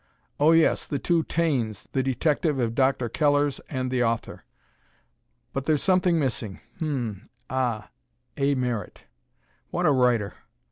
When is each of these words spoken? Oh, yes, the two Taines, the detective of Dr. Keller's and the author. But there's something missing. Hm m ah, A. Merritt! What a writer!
Oh, 0.39 0.51
yes, 0.51 0.87
the 0.87 0.97
two 0.97 1.23
Taines, 1.25 1.85
the 1.91 2.01
detective 2.01 2.57
of 2.57 2.73
Dr. 2.73 3.07
Keller's 3.07 3.59
and 3.69 3.91
the 3.91 4.03
author. 4.03 4.45
But 5.53 5.65
there's 5.65 5.83
something 5.83 6.17
missing. 6.17 6.59
Hm 6.79 6.85
m 6.85 7.29
ah, 7.51 7.91
A. 8.35 8.55
Merritt! 8.55 9.03
What 9.69 9.85
a 9.85 9.91
writer! 9.91 10.33